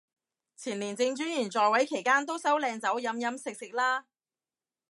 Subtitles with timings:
[0.57, 4.07] 前廉政專員在位期間都收靚酒飲飲食食啦